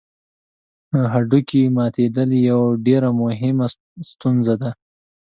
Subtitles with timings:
[0.91, 3.65] د هډوکي ماتېدل یوه ډېره مهمه
[4.09, 4.71] ستونزه ده.